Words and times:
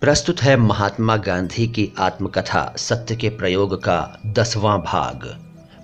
प्रस्तुत 0.00 0.42
है 0.42 0.56
महात्मा 0.56 1.16
गांधी 1.16 1.66
की 1.66 1.92
आत्मकथा 1.98 2.74
सत्य 2.76 3.16
के 3.16 3.28
प्रयोग 3.28 3.76
का 3.76 4.20
दसवां 4.26 4.78
भाग। 4.78 5.24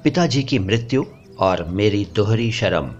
पिताजी 0.04 0.42
की 0.42 0.58
मृत्यु 0.58 1.04
और 1.38 1.64
मेरी 1.64 2.06
दोहरी 2.14 2.52
शर्म। 2.52 2.90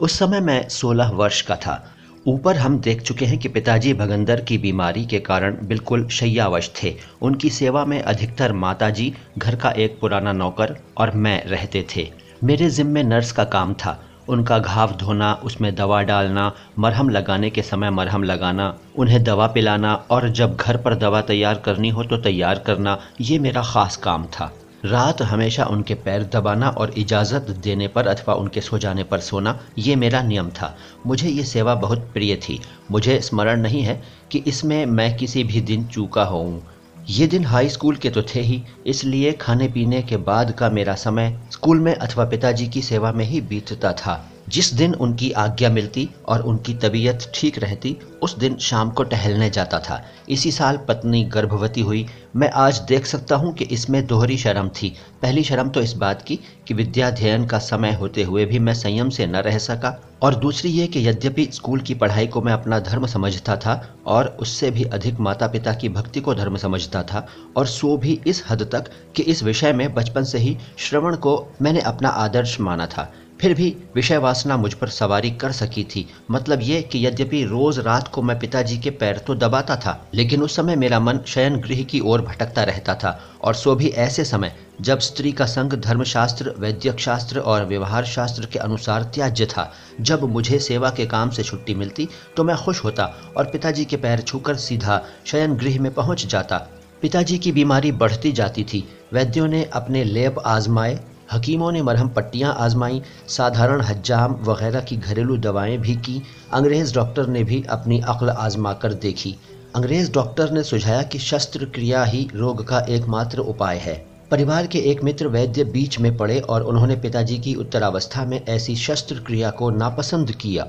उस 0.00 0.18
समय 0.18 0.40
मैं 0.40 0.68
सोलह 0.68 1.08
वर्ष 1.08 1.42
का 1.42 1.56
था। 1.56 1.94
ऊपर 2.26 2.56
हम 2.56 2.78
देख 2.78 3.02
चुके 3.02 3.24
हैं 3.24 3.38
कि 3.38 3.48
पिताजी 3.48 3.94
भगंदर 3.94 4.40
की 4.40 4.58
बीमारी 4.58 5.06
के 5.06 5.20
कारण 5.20 5.58
बिल्कुल 5.62 6.08
शैयावश 6.08 6.70
थे। 6.82 6.96
उनकी 7.22 7.50
सेवा 7.50 7.84
में 7.84 8.02
अधिकतर 8.02 8.52
माताजी, 8.52 9.14
घर 9.38 9.56
का 9.56 9.70
एक 9.70 10.00
पुराना 10.00 10.32
नौकर 10.32 10.76
और 10.96 11.10
मैं 11.10 11.44
रहते 11.44 11.86
थे। 11.96 12.12
मेरे 12.44 12.70
जिम्मे 12.70 13.02
नर्स 13.02 13.32
का 13.32 13.44
काम 13.44 13.74
था। 13.74 14.02
उनका 14.28 14.58
घाव 14.58 14.92
धोना, 14.96 15.32
उसमें 15.44 15.74
दवा 15.74 16.02
डालना, 16.02 16.52
मरहम 16.78 17.08
लगाने 17.08 17.50
के 17.50 17.62
समय 17.62 17.90
मरहम 17.90 18.22
लगाना, 18.22 18.74
उन्हें 18.96 19.22
दवा 19.24 19.46
पिलाना 19.46 19.94
और 20.10 20.28
जब 20.30 20.56
घर 20.56 20.76
पर 20.76 20.94
दवा 20.94 21.20
तैयार 21.22 21.62
करनी 21.64 21.88
हो 21.88 22.04
तो 22.04 22.16
तैयार 22.16 22.58
करना, 22.58 22.98
ये 23.20 23.38
मेरा 23.38 23.62
ख़ास 23.62 23.96
काम 23.96 24.26
था। 24.26 24.52
रात 24.84 25.20
हमेशा 25.22 25.64
उनके 25.64 25.94
पैर 25.94 26.22
दबाना 26.24 26.68
और 26.68 26.90
इजाज़त 26.98 27.50
देने 27.64 27.86
पर 27.88 28.06
अथवा 28.06 28.34
उनके 28.34 28.60
सो 28.60 28.78
जाने 28.78 29.04
पर 29.04 29.20
सोना, 29.20 29.58
ये 29.78 29.96
मेरा 29.96 30.22
नियम 30.22 30.50
था। 30.50 30.74
मुझे 31.06 31.28
ये 31.28 31.44
सेवा 31.44 31.74
बहुत 31.74 31.98
प्रिय 32.14 32.34
थी। 32.38 32.60
मुझे 32.90 33.20
स्मरण 33.20 33.60
नहीं 33.60 33.82
है 33.82 34.02
कि 34.32 34.38
इसमें 34.46 34.84
मैं 34.86 35.16
किसी 35.16 35.44
भी 35.44 35.60
दिन 35.60 35.86
चूका 35.86 36.24
हूँ 36.24 36.62
ये 37.10 37.26
दिन 37.26 37.44
हाई 37.44 37.68
स्कूल 37.68 37.96
के 37.96 38.10
तो 38.10 38.22
थे 38.22 38.40
ही, 38.40 38.62
इसलिए 38.86 39.32
खाने 39.32 39.68
पीने 39.68 40.02
के 40.02 40.16
बाद 40.16 40.52
का 40.52 40.70
मेरा 40.70 40.94
समय 40.94 41.40
स्कूल 41.52 41.80
में 41.80 41.94
अथवा 41.94 42.24
पिताजी 42.24 42.68
की 42.68 42.82
सेवा 42.82 43.12
में 43.12 43.24
ही 43.24 43.40
बीतता 43.40 43.92
था। 43.92 44.14
जिस 44.48 44.72
दिन 44.74 44.94
उनकी 44.94 45.30
आज्ञा 45.32 45.70
मिलती 45.70 46.08
और 46.28 46.40
उनकी 46.40 46.74
तबीयत 46.74 47.30
ठीक 47.34 47.58
रहती, 47.58 47.96
उस 48.22 48.36
दिन 48.38 48.56
शाम 48.56 48.90
को 48.90 49.02
टहलने 49.02 49.48
जाता 49.50 49.78
था। 49.78 50.02
इसी 50.28 50.50
साल 50.52 50.76
पत्नी 50.88 51.22
गर्भवती 51.24 51.80
हुई। 51.80 52.06
मैं 52.36 52.50
आज 52.50 52.78
देख 52.78 53.06
सकता 53.06 53.36
हूँ 53.36 53.52
कि 53.54 53.64
इसमें 53.64 54.06
दोहरी 54.06 54.36
शर्म 54.38 54.68
थी। 54.68 54.94
पहली 55.22 55.42
शर्म 55.42 55.68
तो 55.68 55.80
इस 55.80 55.92
बात 55.92 56.22
की 56.22 56.38
कि 56.68 56.74
विद्याध्ययन 56.74 57.46
का 57.46 57.58
समय 57.58 57.92
होते 57.92 58.22
हुए 58.22 58.44
भी 58.44 58.58
मैं 58.58 58.74
संयम 58.74 59.08
से 59.08 59.26
न 59.26 59.36
रह 59.36 59.58
सका। 59.58 59.98
और 60.22 60.34
दूसरी 60.34 60.70
ये 60.70 60.86
कि 60.86 61.06
यद्यपि 61.08 61.48
स्कूल 61.52 61.80
की 61.80 61.94
पढ़ाई 61.94 62.26
को 62.26 62.42
मैं 62.42 62.52
अपना 62.52 62.78
धर्म 62.80 63.06
समझता 63.06 63.56
था 63.56 63.74
और 64.06 64.26
उससे 64.40 64.70
भी 64.70 64.84
अधिक 64.84 65.20
माता 65.20 65.46
पिता 65.46 65.74
की 65.74 65.88
भक्ति 65.88 66.20
को 66.20 66.34
धर्म 66.34 66.56
समझता 66.56 67.02
था, 67.02 67.26
और 67.56 67.66
सो 67.66 67.96
भी 67.96 68.20
इस 68.26 68.44
हद 68.50 68.62
तक 68.72 68.90
कि 69.16 69.22
इस 69.22 69.42
विषय 69.42 69.72
में 69.72 69.92
बचपन 69.94 70.24
से 70.24 70.38
ही 70.38 70.56
श्रवण 70.78 71.16
को 71.16 71.36
मैंने 71.62 71.80
अपना 71.80 72.08
आदर्श 72.08 72.60
माना 72.60 72.86
था। 72.86 73.12
फिर 73.40 73.54
भी 73.54 73.68
विषय 73.94 74.16
वासना 74.16 74.56
मुझ 74.56 74.72
पर 74.74 74.88
सवारी 74.88 75.30
कर 75.30 75.52
सकी 75.52 75.84
थी। 75.84 76.06
मतलब 76.30 76.60
ये 76.62 76.80
कि 76.82 77.06
यद्यपि 77.06 77.42
रोज 77.44 77.78
रात 77.78 78.08
को 78.08 78.22
मैं 78.22 78.38
पिताजी 78.38 78.78
के 78.78 78.90
पैर 78.90 79.18
तो 79.18 79.34
दबाता 79.34 79.76
था, 79.76 80.08
लेकिन 80.14 80.42
उस 80.42 80.56
समय 80.56 80.76
मेरा 80.76 81.00
मन 81.00 81.18
शयन 81.26 81.56
गृह 81.60 81.82
की 81.82 82.00
ओर 82.00 82.22
भटकता 82.22 82.62
रहता 82.64 82.94
था, 82.94 83.18
और 83.42 83.54
सो 83.54 83.74
भी 83.74 83.88
ऐसे 83.88 84.24
समय 84.24 84.54
जब 84.80 84.98
स्त्री 84.98 85.32
का 85.32 85.46
संग 85.46 85.72
धर्मशास्त्र 85.74 86.54
वैद्यक 86.58 87.00
शास्त्र 87.00 87.40
और 87.40 87.64
व्यवहार 87.64 88.04
शास्त्र 88.04 88.46
के 88.46 88.58
अनुसार 88.58 89.02
त्याज्य 89.04 89.46
था, 89.46 89.72
जब 90.00 90.22
मुझे 90.24 90.58
सेवा 90.58 90.90
के 90.90 91.06
काम 91.06 91.30
से 91.30 91.42
छुट्टी 91.42 91.74
मिलती 91.74 92.08
तो 92.36 92.44
मैं 92.44 92.56
खुश 92.56 92.84
होता 92.84 93.04
और 93.36 93.44
पिताजी 93.44 93.84
के 93.84 93.96
पैर 93.96 94.20
छूकर 94.20 94.56
सीधा 94.58 95.02
शयन 95.26 95.54
गृह 95.54 95.80
में 95.80 95.92
पहुँच 95.94 96.26
जाता। 96.26 96.58
पिताजी 97.02 97.38
की 97.38 97.52
बीमारी 97.52 97.90
बढ़ती 97.92 98.32
जाती 98.32 98.64
थी। 98.64 98.84
वैद्यों 99.12 99.46
ने 99.46 99.64
अपने 99.72 100.04
लेप 100.04 100.38
आजमाए 100.46 100.98
हकीमों 101.32 101.72
ने 101.72 101.82
मरहम 101.82 102.08
पट्टियाँ 102.08 102.56
आजमाई, 102.58 103.02
साधारण 103.28 103.80
हजाम 103.80 104.32
वगैरह 104.32 104.80
की 104.80 104.96
घरेलू 104.96 105.36
दवाएँ 105.36 105.78
भी 105.78 105.94
की। 105.94 106.22
अंग्रेज़ 106.52 106.94
डॉक्टर 106.94 107.26
ने 107.26 107.44
भी 107.44 107.64
अपनी 107.70 108.00
अक्ल 108.00 108.28
आजमा 108.28 108.72
कर 108.72 108.94
देखी। 108.94 109.36
अंग्रेज़ 109.76 110.12
डॉक्टर 110.12 110.50
ने 110.50 110.62
सुझाया 110.62 111.02
कि 111.02 111.18
शस्त्र 111.18 111.64
क्रिया 111.64 112.04
ही 112.04 112.28
रोग 112.34 112.68
का 112.68 112.80
एकमात्र 112.80 113.38
उपाय 113.38 113.76
है। 113.76 114.06
परिवार 114.30 114.66
के 114.66 114.78
एक 114.78 115.02
मित्र 115.02 115.28
वैद्य 115.28 115.64
बीच 115.64 115.98
में 116.00 116.16
पड़े 116.16 116.40
और 116.40 116.62
उन्होंने 116.62 116.96
पिताजी 116.96 117.38
की 117.38 117.54
उत्तरावस्था 117.54 118.24
में 118.24 118.46
ऐसी 118.46 118.76
शस्त्र 118.76 119.14
क्रिया 119.14 119.50
को 119.50 119.70
नापसंद 119.70 120.30
किया। 120.30 120.66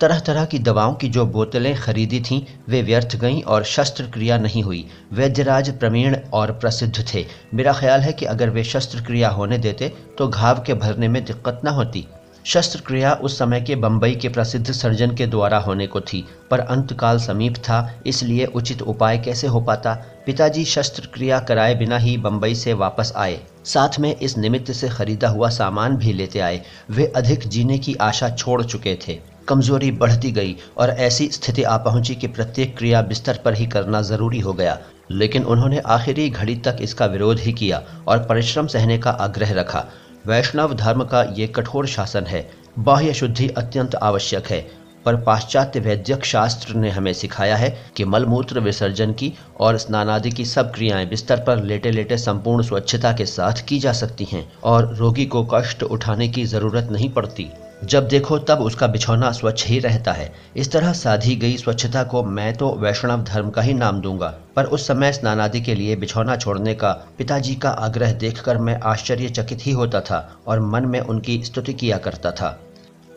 तरह 0.00 0.18
तरह 0.18 0.44
की 0.44 0.58
दवाओं 0.58 0.94
की 0.94 1.08
जो 1.08 1.24
बोतलें 1.26 1.74
खरीदी 1.76 2.20
थीं, 2.20 2.40
वे 2.68 2.80
व्यर्थ 2.82 3.16
गईं 3.16 3.42
और 3.42 3.64
शस्त्र 3.64 4.04
क्रिया 4.04 4.36
नहीं 4.38 4.62
हुई। 4.62 4.84
वैद्यराज 5.12 5.70
प्रवीण 5.78 6.16
और 6.32 6.52
प्रसिद्ध 6.52 7.04
थे। 7.14 7.24
मेरा 7.54 7.72
ख्याल 7.72 8.00
है 8.00 8.12
कि 8.12 8.26
अगर 8.26 8.50
वे 8.50 8.64
शस्त्र 8.64 9.00
क्रिया 9.00 9.28
होने 9.28 9.58
देते 9.58 9.88
तो 10.18 10.28
घाव 10.28 10.62
के 10.66 10.74
भरने 10.74 11.08
में 11.08 11.24
दिक्कत 11.24 11.60
न 11.64 11.68
होती। 11.68 12.04
शस्त्र 12.44 12.80
क्रिया 12.80 13.12
उस 13.14 13.38
समय 13.38 13.60
के 13.60 13.76
बम्बई 13.76 14.14
के 14.14 14.28
प्रसिद्ध 14.28 14.72
सर्जन 14.72 15.14
के 15.14 15.26
द्वारा 15.26 15.58
होने 15.58 15.86
को 15.86 16.00
थी, 16.00 16.24
पर 16.50 16.60
अंतकाल 16.60 17.18
समीप 17.18 17.56
था, 17.58 18.00
इसलिए 18.06 18.46
उचित 18.46 18.82
उपाय 18.82 19.18
कैसे 19.18 19.46
हो 19.46 19.60
पाता? 19.60 19.94
पिताजी 20.26 20.64
शस्त्र 20.64 21.06
क्रिया 21.14 21.38
कराए 21.40 21.74
बिना 21.74 21.98
ही 21.98 22.16
बम्बई 22.18 22.54
से 22.54 22.72
वापस 22.74 23.12
आए। 23.16 23.40
साथ 23.64 23.98
में 24.00 24.14
इस 24.16 24.36
निमित्त 24.38 24.70
से 24.72 24.88
खरीदा 24.88 25.28
हुआ 25.28 25.48
सामान 25.50 25.96
भी 25.96 26.12
लेते 26.12 26.40
आए। 26.40 26.60
वे 26.90 27.06
अधिक 27.16 27.48
जीने 27.48 27.78
की 27.78 27.94
आशा 27.94 28.28
छोड़ 28.30 28.62
चुके 28.62 28.96
थे। 29.08 29.18
कमज़ोरी 29.48 29.90
बढ़ती 29.90 30.32
गई 30.32 30.56
और 30.78 30.90
ऐसी 30.90 31.28
स्थिति 31.28 31.62
आ 31.62 31.76
पहुँची 31.76 32.14
कि 32.14 32.26
प्रत्येक 32.26 32.76
क्रिया 32.78 33.02
बिस्तर 33.02 33.40
पर 33.44 33.54
ही 33.54 33.66
करना 33.66 34.02
ज़रूरी 34.02 34.40
हो 34.40 34.52
गया। 34.52 34.78
लेकिन 35.10 35.44
उन्होंने 35.44 35.78
आखिरी 35.78 36.30
घड़ी 36.30 36.56
तक 36.56 36.76
इसका 36.80 37.06
विरोध 37.06 37.38
ही 37.38 37.52
किया 37.52 37.82
और 38.08 38.18
परिश्रम 38.18 38.66
सहने 38.66 38.98
का 38.98 39.10
आग्रह 39.10 39.52
रखा। 39.52 39.84
वैष्णव 40.26 40.74
धर्म 40.74 41.04
का 41.04 41.22
ये 41.22 41.46
कठोर 41.46 41.86
शासन 41.86 42.24
है। 42.26 42.50
बाह्य 42.78 43.12
शुद्धि 43.14 43.48
अत्यंत 43.48 43.94
आवश्यक 43.94 44.46
है। 44.46 44.86
पर 45.04 45.16
पाश्चात्य 45.16 45.80
वैद्यक 45.80 46.24
शास्त्र 46.24 46.74
ने 46.74 46.90
हमें 46.90 47.12
सिखाया 47.12 47.56
है 47.56 47.68
कि 47.96 48.04
मलमूत्र 48.04 48.60
विसर्जन 48.60 49.12
की 49.12 49.32
और 49.60 49.76
स्नानादि 49.78 50.30
की 50.30 50.44
सब 50.44 50.72
क्रियाएँ 50.74 51.06
बिस्तर 51.06 51.40
पर 51.40 51.62
लेटे 51.62 51.90
लेटे 51.90 52.18
संपूर्ण 52.18 52.62
स्वच्छता 52.62 53.12
के 53.12 53.26
साथ 53.26 53.64
की 53.68 53.78
जा 53.78 53.92
सकती 53.92 54.24
हैं 54.24 54.52
और 54.64 54.94
रोगी 54.94 55.26
को 55.26 55.44
कष्ट 55.44 55.82
उठाने 55.82 56.28
की 56.28 56.44
ज़रूरत 56.44 56.88
नहीं 56.92 57.10
पड़ती। 57.10 57.50
जब 57.84 58.08
देखो 58.08 58.38
तब 58.38 58.58
उसका 58.58 58.86
बिछौना 58.86 59.30
स्वच्छ 59.32 59.66
ही 59.66 59.78
रहता 59.78 60.12
है। 60.12 60.32
इस 60.56 60.72
तरह 60.72 60.92
साधी 60.92 61.36
गई 61.36 61.56
स्वच्छता 61.56 62.02
को 62.02 62.22
मैं 62.24 62.54
तो 62.54 62.74
वैष्णव 62.74 63.24
धर्म 63.24 63.50
का 63.50 63.62
ही 63.62 63.74
नाम 63.74 64.00
दूँगा। 64.00 64.34
पर 64.56 64.64
उस 64.64 64.86
समय 64.86 65.12
स्नानादि 65.12 65.60
के 65.60 65.74
लिए 65.74 65.96
बिछौना 65.96 66.36
छोड़ने 66.36 66.74
का 66.74 66.92
पिताजी 67.18 67.54
का 67.54 67.70
आग्रह 67.70 68.12
देखकर 68.12 68.58
मैं 68.58 68.80
आश्चर्यचकित 68.80 69.66
ही 69.66 69.72
होता 69.72 70.00
था 70.00 70.36
और 70.46 70.60
मन 70.60 70.86
में 70.86 71.00
उनकी 71.00 71.42
स्तुति 71.44 71.72
किया 71.72 71.98
करता 71.98 72.30
था। 72.30 72.60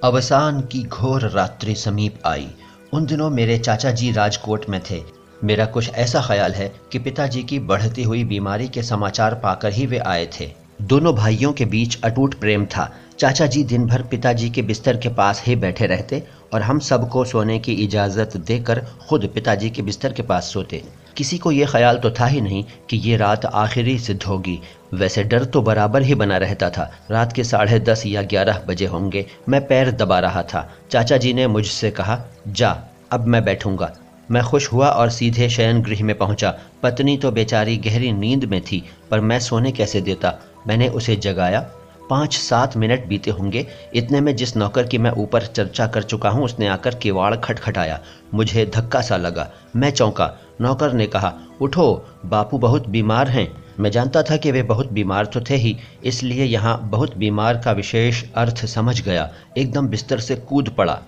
अवसान 0.04 0.62
की 0.62 0.84
घोर 0.84 1.30
रात्रि 1.30 1.76
समीप 1.76 2.20
आई। 2.26 2.48
उन 2.94 3.06
दिनों 3.06 3.30
मेरे 3.30 3.58
चाचा 3.58 3.92
जी 3.92 4.12
राजकोट 4.12 4.70
में 4.70 4.82
थे। 4.92 5.02
मेरा 5.44 5.66
कुछ 5.66 5.90
ऐसा 5.90 6.22
ख्याल 6.22 6.52
है 6.52 6.72
कि 6.92 7.00
पिताजी 7.00 7.44
की 7.44 7.60
बढ़ती 7.60 8.04
हुई 8.04 8.24
बीमारी 8.24 8.68
के 8.68 8.84
समाचार 8.84 9.36
पाकर 9.36 9.74
ही 9.74 9.86
वे 9.86 9.98
आए 9.98 10.30
थे। 10.40 10.52
दोनों 10.82 11.16
भाइयों 11.16 11.54
के 11.54 11.66
बीच 11.66 12.02
अटूट 12.04 12.40
प्रेम 12.40 12.66
था। 12.66 12.92
चाचा 13.20 13.46
जी 13.46 13.64
दिन 13.64 13.86
भर 13.86 14.02
पिताजी 14.02 14.50
के 14.50 14.62
बिस्तर 14.62 14.98
के 14.98 15.10
पास 15.10 15.44
ही 15.46 15.56
बैठे 15.56 15.86
रहते 15.86 16.24
और 16.54 16.62
हम 16.62 16.80
सबको 16.80 17.24
सोने 17.26 17.58
की 17.60 17.74
इजाज़त 17.74 18.38
देकर 18.38 18.80
खुद 19.08 19.26
पिताजी 19.36 19.70
के 19.70 19.82
बिस्तर 19.82 20.14
के 20.14 20.22
पास 20.22 20.52
सोते। 20.54 20.82
किसी 21.18 21.38
को 21.38 21.52
ये 21.52 21.66
ख्याल 21.66 21.98
तो 21.98 22.12
था 22.12 22.26
ही 22.26 22.42
नहीं 22.42 22.64
कि 22.90 22.98
ये 22.98 23.18
रात 23.18 23.46
आखिरी 23.46 23.98
सिद्ध 24.00 24.24
होगी। 24.24 24.60
वैसे 24.94 25.24
डर 25.24 25.46
तो 25.46 25.62
बराबर 25.62 26.02
ही 26.02 26.16
बना 26.16 26.38
रहता 26.38 26.70
था। 26.70 26.92
रात 27.12 27.34
के 27.34 27.44
साढ़े 27.44 27.80
दस 27.80 28.04
या 28.06 28.22
ग्यारह 28.22 28.62
बजे 28.68 28.86
होंगे, 28.86 29.26
मैं 29.50 29.66
पैर 29.68 29.92
दबा 29.92 30.20
रहा 30.20 30.44
था। 30.44 30.70
चाचा 30.92 31.18
जी 31.18 31.34
ने 31.34 31.48
मुझसे 31.48 31.92
कहा, 31.92 32.20
जा, 32.48 32.84
अब 33.12 33.26
मैं 33.28 33.44
बैठूँगा। 33.44 33.92
मैं 34.32 34.44
खुश 34.44 34.72
हुआ 34.72 34.90
और 34.90 35.10
सीधे 35.10 35.50
शयन 35.50 35.82
गृह 35.82 36.04
में 36.04 36.18
पहुँचा। 36.18 36.58
पत्नी 36.84 37.18
तो 37.18 37.32
बेचारी 37.32 37.78
गहरी 37.78 38.12
नींद 38.12 38.46
में 38.46 38.62
थी, 38.62 38.84
पर 39.12 39.20
मैं 39.20 39.40
सोने 39.40 39.72
कैसे 39.72 40.02
देता? 40.02 40.34
मैंने 40.68 40.88
उसे 40.88 41.16
जगाया। 41.16 41.70
पाँच 42.10 42.38
सात 42.38 42.78
मिनट 42.78 43.08
बीते 43.08 43.32
होंगे। 43.32 43.68
इतने 43.94 44.22
में 44.22 44.36
जिस 44.36 44.56
नौकर 44.58 44.88
की 44.88 44.98
मैं 44.98 45.12
ऊपर 45.12 45.46
चर्चा 45.46 45.88
कर 45.88 46.04
चुका 46.04 46.30
हूँ, 46.30 46.46
उसने 46.46 46.68
आकर 46.68 46.96
किवाड़ 46.96 47.36
खटखटाया। 47.36 48.00
मुझे 48.34 48.66
धक्का 48.66 49.02
सा 49.02 49.18
लगा। 49.18 49.50
मैं 49.76 49.92
चौंका। 49.92 50.32
नौकर 50.62 50.94
ने 50.94 51.08
कहा, 51.08 51.34
उठो, 51.62 52.06
बापू 52.26 52.58
बहुत 52.58 52.88
बीमार 52.88 53.30
हैं। 53.30 53.64
मैं 53.80 53.92
जानता 53.92 54.24
था 54.24 54.38
कि 54.38 54.52
वे 54.52 54.64
बहुत 54.64 54.92
बीमार 54.92 55.26
तो 55.26 55.42
थे 55.42 55.56
ही, 55.56 55.78
इसलिए 56.04 56.46
यहाँ 56.46 56.80
बहुत 56.84 57.18
बीमार 57.18 57.58
का 57.58 57.72
विशेष 57.72 58.24
अर्थ 58.36 58.66
समझ 58.66 59.02
गया। 59.02 59.30
एकदम 59.58 59.88
बिस्तर 59.88 60.20
से 60.20 60.36
कूद 60.36 60.70
पड़ा। 60.70 61.00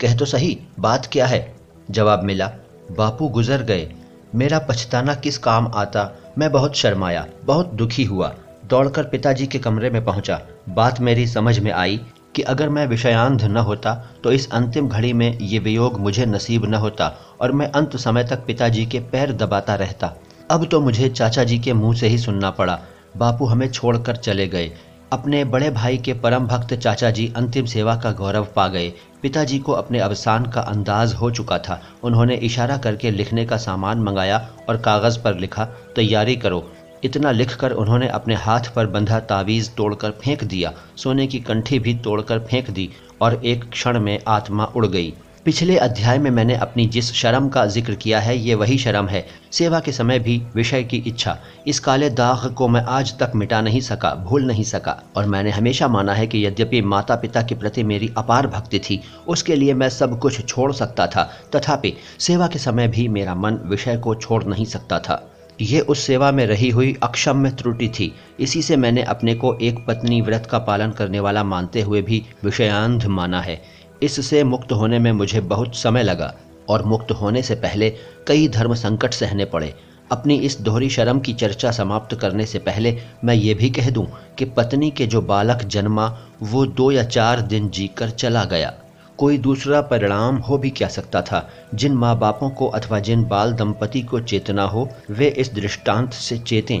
कह 0.00 0.16
तो 0.16 0.24
सही, 0.24 0.58
बात 0.80 1.08
क्या 1.12 1.26
है? 1.26 1.56
जवाब 1.90 2.22
मिला, 2.22 2.52
बापू 2.90 3.28
गुजर 3.28 3.62
गए। 3.62 3.92
मेरा 4.34 4.58
पछताना 4.58 5.14
किस 5.14 5.38
काम 5.38 5.72
आता? 5.74 6.18
मैं 6.38 6.52
बहुत 6.52 6.76
शर्माया, 6.76 7.26
बहुत 7.44 7.72
दुखी 7.74 8.04
हुआ। 8.04 8.34
दौड़कर 8.68 9.02
पिताजी 9.02 9.46
के 9.46 9.58
कमरे 9.58 9.90
में 9.90 10.04
पहुँचा। 10.04 10.40
बात 10.68 11.00
मेरी 11.00 11.26
समझ 11.26 11.58
में 11.58 11.70
आई 11.72 12.00
कि 12.36 12.42
अगर 12.42 12.68
मैं 12.68 12.86
विषयांध 12.86 13.42
न 13.42 13.56
होता 13.56 13.94
तो 14.24 14.32
इस 14.32 14.48
अंतिम 14.52 14.88
घड़ी 14.88 15.12
में 15.12 15.38
ये 15.38 15.58
वियोग 15.58 15.98
मुझे 16.00 16.26
नसीब 16.26 16.64
न 16.64 16.74
होता 16.74 17.06
और 17.40 17.52
मैं 17.52 17.70
अंत 17.70 17.96
समय 17.96 18.24
तक 18.24 18.44
पिताजी 18.46 18.84
के 18.86 19.00
पैर 19.02 19.32
दबाता 19.32 19.74
रहता। 19.74 20.14
अब 20.50 20.66
तो 20.66 20.80
मुझे 20.80 21.08
चाचा 21.08 21.44
जी 21.44 21.58
के 21.58 21.72
मुँह 21.72 21.96
से 21.96 22.08
ही 22.08 22.18
सुनना 22.18 22.50
पड़ा। 22.50 22.78
बापू 23.16 23.46
हमें 23.46 23.70
छोड़कर 23.70 24.16
चले 24.16 24.46
गए। 24.48 24.70
अपने 25.12 25.44
बड़े 25.44 25.70
भाई 25.70 25.98
के 25.98 26.12
परम 26.14 26.46
भक्त 26.46 26.74
चाचा 26.74 27.10
जी 27.10 27.32
अंतिम 27.36 27.66
सेवा 27.66 27.94
का 27.96 28.10
गौरव 28.12 28.48
पा 28.56 28.66
गए। 28.68 28.92
पिताजी 29.22 29.58
को 29.58 29.72
अपने 29.72 29.98
अवसान 29.98 30.46
का 30.46 30.60
अंदाज 30.62 31.14
हो 31.14 31.30
चुका 31.30 31.58
था। 31.58 31.80
उन्होंने 32.02 32.34
इशारा 32.36 32.76
करके 32.76 33.10
लिखने 33.10 33.44
का 33.46 33.56
सामान 33.56 34.02
मंगाया 34.02 34.48
और 34.68 34.76
कागज़ 34.76 35.18
पर 35.18 35.38
लिखा, 35.38 35.64
तैयारी 35.96 36.36
करो। 36.36 36.66
इतना 37.04 37.30
लिखकर 37.30 37.72
उन्होंने 37.72 38.08
अपने 38.08 38.34
हाथ 38.34 38.72
पर 38.76 38.86
बंधा 38.86 39.20
तावीज़ 39.20 39.70
तोड़कर 39.70 40.10
फेंक 40.10 40.44
दिया। 40.44 40.72
सोने 40.96 41.26
की 41.26 41.40
कंठी 41.40 41.78
भी 41.78 41.94
तोड़कर 41.94 42.38
फेंक 42.40 42.70
दी 42.70 42.90
और 43.20 43.40
एक 43.44 43.64
क्षण 43.64 44.00
में 44.00 44.18
आत्मा 44.28 44.64
उड़ 44.66 44.86
गई। 44.86 45.14
पिछले 45.44 45.76
अध्याय 45.76 46.18
में 46.18 46.30
मैंने 46.30 46.54
अपनी 46.54 46.86
जिस 46.86 47.12
शर्म 47.12 47.48
का 47.48 47.64
ज़िक्र 47.66 47.94
किया 47.94 48.20
है, 48.20 48.36
ये 48.38 48.54
वही 48.54 48.78
शर्म 48.78 49.06
है। 49.08 49.24
सेवा 49.52 49.80
के 49.80 49.92
समय 49.92 50.18
भी 50.18 50.42
विषय 50.54 50.82
की 50.82 50.96
इच्छा। 50.96 51.36
इस 51.66 51.80
काले 51.80 52.10
दाग 52.10 52.52
को 52.54 52.68
मैं 52.68 52.82
आज 52.82 53.18
तक 53.18 53.32
मिटा 53.34 53.60
नहीं 53.60 53.80
सका, 53.80 54.14
भूल 54.14 54.44
नहीं 54.44 54.64
सका। 54.64 55.02
और 55.16 55.26
मैंने 55.26 55.50
हमेशा 55.50 55.88
माना 55.88 56.14
है 56.14 56.26
कि 56.26 56.46
यद्यपि 56.46 56.82
माता 56.82 57.16
पिता 57.16 57.42
के 57.42 57.54
प्रति 57.54 57.82
मेरी 57.82 58.12
अपार 58.18 58.46
भक्ति 58.46 58.78
थी, 58.78 59.00
उसके 59.28 59.56
लिए 59.56 59.74
मैं 59.74 59.88
सब 59.88 60.18
कुछ 60.18 60.46
छोड़ 60.46 60.72
सकता 60.72 61.06
था। 61.06 61.30
तथापि 61.56 61.94
सेवा 62.18 62.46
के 62.46 62.58
समय 62.58 62.88
भी 62.88 63.08
मेरा 63.08 63.34
मन 63.34 63.60
विषय 63.64 63.96
को 63.96 64.14
छोड़ 64.14 64.44
नहीं 64.44 64.64
सकता 64.64 64.98
था। 64.98 65.34
ये 65.60 65.80
उस 65.80 66.00
सेवा 66.00 66.32
में 66.32 66.46
रही 66.46 66.68
हुई 66.70 66.96
अक्षम्य 67.02 67.50
त्रुटि 67.50 67.88
थी। 67.88 68.12
इसी 68.40 68.62
से 68.62 68.76
मैंने 68.76 69.02
अपने 69.02 69.34
को 69.34 69.58
एक 69.62 69.78
पत्नी 69.86 70.20
व्रत 70.20 70.46
का 70.46 70.58
पालन 70.58 70.90
करने 70.90 71.20
वाला 71.20 71.44
मानते 71.44 71.82
हुए 71.82 72.02
भी 72.02 72.24
विषयांध 72.44 73.06
माना 73.06 73.40
है। 73.40 73.62
इससे 74.02 74.44
मुक्त 74.44 74.72
होने 74.72 74.98
में 74.98 75.12
मुझे 75.12 75.40
बहुत 75.40 75.76
समय 75.76 76.02
लगा 76.02 76.34
और 76.68 76.82
मुक्त 76.82 77.10
होने 77.10 77.42
से 77.42 77.54
पहले 77.54 77.90
कई 78.26 78.48
धर्म 78.48 78.74
संकट 78.74 79.12
सहने 79.12 79.44
पड़े। 79.44 79.74
अपनी 80.12 80.36
इस 80.36 80.60
दोहरी 80.60 80.90
शर्म 80.90 81.20
की 81.20 81.32
चर्चा 81.32 81.70
समाप्त 81.70 82.14
करने 82.14 82.46
से 82.46 82.58
पहले 82.58 82.96
मैं 83.24 83.34
ये 83.34 83.54
भी 83.54 83.70
कह 83.70 83.90
दूँ 83.90 84.06
कि 84.38 84.44
पत्नी 84.44 84.90
के 84.90 85.06
जो 85.06 85.22
बालक 85.22 85.62
जन्मा, 85.62 86.18
वो 86.42 86.66
दो 86.66 86.92
या 86.92 87.02
चार 87.04 87.40
दिन 87.40 87.68
जीकर 87.68 88.10
चला 88.10 88.44
गया। 88.44 88.74
कोई 89.18 89.38
दूसरा 89.38 89.80
परिणाम 89.80 90.36
हो 90.36 90.58
भी 90.58 90.70
क्या 90.70 90.88
सकता 90.88 91.22
था? 91.22 91.50
जिन 91.74 91.92
माँ 91.92 92.18
बापों 92.18 92.50
को 92.50 92.66
अथवा 92.66 92.98
जिन 92.98 93.24
बाल 93.24 93.52
दंपति 93.52 94.02
को 94.02 94.20
चेतना 94.20 94.62
हो, 94.62 94.90
वे 95.10 95.28
इस 95.28 95.54
दृष्टांत 95.54 96.12
से 96.12 96.38
चेतें। 96.38 96.80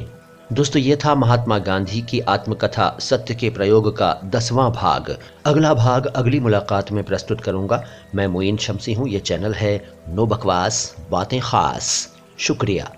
दोस्तों, 0.52 0.82
ये 0.82 0.96
था 0.96 1.14
महात्मा 1.14 1.58
गांधी 1.58 2.02
की 2.02 2.20
आत्मकथा, 2.20 2.96
सत्य 3.00 3.34
के 3.34 3.50
प्रयोग 3.50 3.96
का 3.96 4.20
दसवां 4.24 4.70
भाग। 4.70 5.18
अगला 5.46 5.74
भाग 5.74 6.06
अगली 6.06 6.40
मुलाकात 6.40 6.92
में 6.92 7.04
प्रस्तुत 7.04 7.40
करूँगा। 7.40 7.84
मैं 8.14 8.26
मोइन 8.26 8.56
शमसी 8.56 8.92
हूँ, 8.92 9.08
ये 9.08 9.18
चैनल 9.18 9.54
है 9.54 9.90
नो 10.08 10.26
बकवास, 10.26 10.96
बातें 11.10 11.40
खास। 11.40 12.16
शुक्रिया। 12.38 12.92